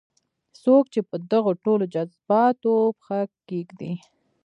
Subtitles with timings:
[0.63, 3.93] څوک چې په دغو ټولو جذباتو پښه کېږدي.